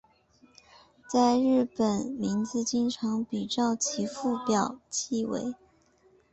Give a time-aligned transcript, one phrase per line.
[1.07, 5.53] 在日本名字经常比照其父表记为。